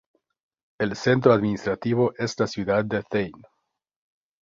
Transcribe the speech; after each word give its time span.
El 0.79 0.95
centro 0.95 1.31
administrativo 1.31 2.11
es 2.17 2.39
la 2.39 2.47
ciudad 2.47 2.83
de 2.83 3.03
Thane. 3.03 3.43